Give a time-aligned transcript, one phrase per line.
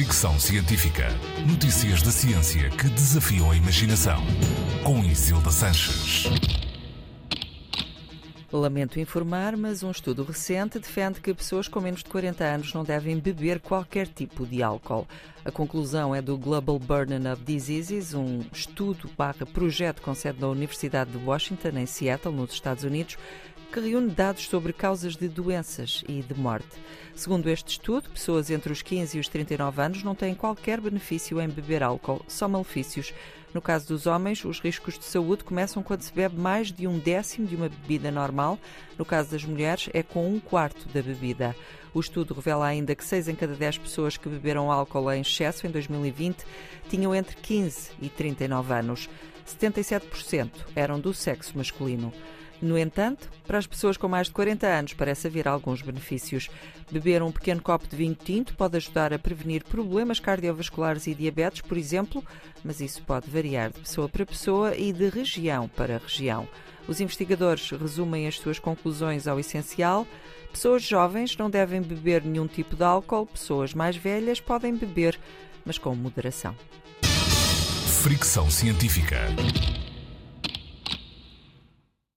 [0.00, 1.08] Fricção Científica.
[1.46, 4.18] Notícias da ciência que desafiam a imaginação.
[4.82, 6.24] Com Isilda Sanches.
[8.50, 12.82] Lamento informar, mas um estudo recente defende que pessoas com menos de 40 anos não
[12.82, 15.06] devem beber qualquer tipo de álcool.
[15.44, 20.48] A conclusão é do Global Burden of Diseases, um estudo barra projeto com sede na
[20.48, 23.18] Universidade de Washington, em Seattle, nos Estados Unidos,
[23.70, 26.68] que reúne dados sobre causas de doenças e de morte.
[27.14, 31.40] Segundo este estudo, pessoas entre os 15 e os 39 anos não têm qualquer benefício
[31.40, 33.14] em beber álcool, só malefícios.
[33.54, 36.98] No caso dos homens, os riscos de saúde começam quando se bebe mais de um
[36.98, 38.58] décimo de uma bebida normal.
[38.98, 41.54] No caso das mulheres, é com um quarto da bebida.
[41.94, 45.66] O estudo revela ainda que 6 em cada 10 pessoas que beberam álcool em excesso
[45.66, 46.44] em 2020
[46.88, 49.08] tinham entre 15 e 39 anos.
[49.46, 52.12] 77% eram do sexo masculino.
[52.62, 56.50] No entanto, para as pessoas com mais de 40 anos parece haver alguns benefícios.
[56.90, 61.62] Beber um pequeno copo de vinho tinto pode ajudar a prevenir problemas cardiovasculares e diabetes,
[61.62, 62.22] por exemplo,
[62.62, 66.46] mas isso pode variar de pessoa para pessoa e de região para região.
[66.86, 70.06] Os investigadores resumem as suas conclusões ao essencial.
[70.52, 75.18] Pessoas jovens não devem beber nenhum tipo de álcool, pessoas mais velhas podem beber,
[75.64, 76.54] mas com moderação.
[78.02, 79.28] Fricção Científica.